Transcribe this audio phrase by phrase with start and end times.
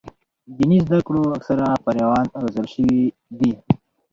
[0.55, 3.01] دیني زده کړو اکثره فارغان روزل شوي
[3.39, 3.51] دي.